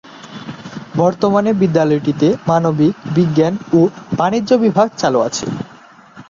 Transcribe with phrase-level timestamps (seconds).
[0.95, 3.79] বর্তমানে বিদ্যালয়টিতে মানবিক, বিজ্ঞান ও
[4.17, 5.45] বাণিজ্য বিভাগ চালু আছে।